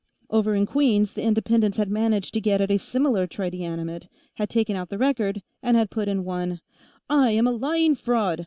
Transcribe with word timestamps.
Over 0.31 0.55
in 0.55 0.65
Queens, 0.65 1.13
the 1.13 1.21
Independents 1.21 1.77
had 1.77 1.91
managed 1.91 2.33
to 2.33 2.41
get 2.41 2.59
at 2.59 2.71
a 2.71 2.79
similar 2.79 3.27
tridianimate, 3.27 4.07
had 4.33 4.49
taken 4.49 4.75
out 4.75 4.89
the 4.89 4.97
record, 4.97 5.43
and 5.61 5.77
had 5.77 5.91
put 5.91 6.07
in 6.07 6.25
one: 6.25 6.59
_I 7.07 7.33
am 7.35 7.45
a 7.45 7.51
lying 7.51 7.93
fraud! 7.93 8.39